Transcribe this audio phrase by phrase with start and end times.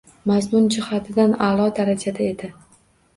[0.29, 2.51] Mazmun jihatidan a’lo darajada edi.